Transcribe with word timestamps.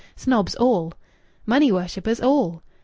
Snobs 0.15 0.55
all! 0.55 0.93
Money 1.45 1.71
worshippers 1.71 2.19
all!... 2.19 2.63